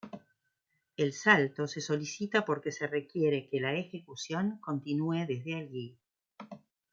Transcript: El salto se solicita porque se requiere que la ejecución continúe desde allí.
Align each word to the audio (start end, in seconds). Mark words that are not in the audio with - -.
El 0.97 1.13
salto 1.13 1.67
se 1.67 1.79
solicita 1.79 2.43
porque 2.43 2.71
se 2.71 2.87
requiere 2.87 3.47
que 3.47 3.59
la 3.61 3.75
ejecución 3.75 4.57
continúe 4.59 5.27
desde 5.27 5.53
allí. 5.53 5.99